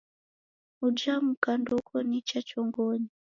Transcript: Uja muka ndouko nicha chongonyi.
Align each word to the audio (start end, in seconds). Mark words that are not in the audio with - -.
Uja 0.85 1.13
muka 1.25 1.51
ndouko 1.61 1.95
nicha 2.07 2.39
chongonyi. 2.47 3.09